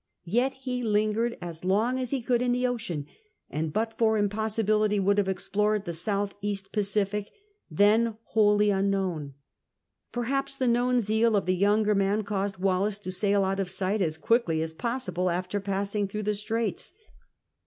Yet 0.25 0.55
he 0.55 0.81
.lingered 0.81 1.37
as 1.43 1.63
long 1.63 1.99
as 1.99 2.09
he 2.09 2.23
could 2.23 2.41
in 2.41 2.53
the 2.53 2.65
ocean, 2.65 3.05
and 3.51 3.71
but 3.71 3.99
for 3.99 4.17
impossibility 4.17 4.99
would 4.99 5.19
have 5.19 5.29
explored 5.29 5.85
the 5.85 5.93
south 5.93 6.33
east 6.41 6.71
Pacific, 6.71 7.29
then 7.69 8.17
wholly 8.29 8.71
un 8.71 8.89
known. 8.89 9.35
Perhaps 10.11 10.55
the 10.57 10.67
known 10.67 11.01
zeal 11.01 11.35
of 11.35 11.45
the 11.45 11.53
younger 11.53 11.93
man 11.93 12.23
caused 12.23 12.57
Wallis 12.57 12.97
to 12.97 13.11
sail 13.11 13.43
out 13.45 13.59
of 13.59 13.69
sight 13.69 14.01
as 14.01 14.17
quickly 14.17 14.63
as 14.63 14.73
possible 14.73 15.29
after 15.29 15.61
{lassing 15.63 16.07
through 16.07 16.23
the 16.23 16.33
Straits. 16.33 16.95